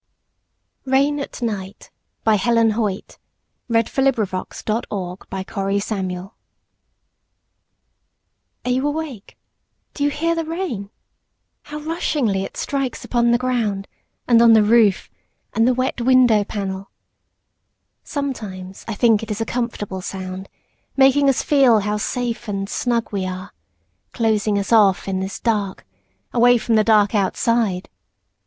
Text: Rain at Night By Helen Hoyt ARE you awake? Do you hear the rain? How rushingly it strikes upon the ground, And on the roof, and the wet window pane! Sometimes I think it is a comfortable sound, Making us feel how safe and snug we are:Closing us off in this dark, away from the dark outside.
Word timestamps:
Rain 0.83 1.19
at 1.19 1.43
Night 1.43 1.91
By 2.23 2.33
Helen 2.33 2.71
Hoyt 2.71 3.19
ARE 3.69 4.81
you 8.65 8.87
awake? 8.87 9.37
Do 9.93 10.03
you 10.03 10.09
hear 10.09 10.33
the 10.33 10.43
rain? 10.43 10.89
How 11.61 11.77
rushingly 11.77 12.43
it 12.43 12.57
strikes 12.57 13.05
upon 13.05 13.29
the 13.29 13.37
ground, 13.37 13.87
And 14.27 14.41
on 14.41 14.53
the 14.53 14.63
roof, 14.63 15.07
and 15.53 15.67
the 15.67 15.73
wet 15.75 16.01
window 16.01 16.43
pane! 16.45 16.87
Sometimes 18.03 18.83
I 18.87 18.95
think 18.95 19.21
it 19.21 19.29
is 19.29 19.39
a 19.39 19.45
comfortable 19.45 20.01
sound, 20.01 20.49
Making 20.97 21.29
us 21.29 21.43
feel 21.43 21.81
how 21.81 21.97
safe 21.97 22.47
and 22.47 22.67
snug 22.67 23.11
we 23.11 23.27
are:Closing 23.27 24.57
us 24.57 24.71
off 24.71 25.07
in 25.07 25.19
this 25.19 25.39
dark, 25.39 25.85
away 26.33 26.57
from 26.57 26.73
the 26.73 26.83
dark 26.83 27.13
outside. 27.13 27.87